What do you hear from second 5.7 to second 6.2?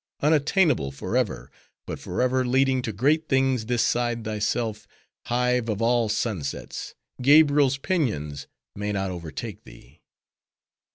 all